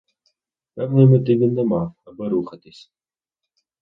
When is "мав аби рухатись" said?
1.63-2.91